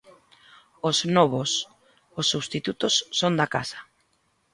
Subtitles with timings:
[0.89, 1.55] Os 'novos'
[2.19, 3.79] Os substitutos son da casa.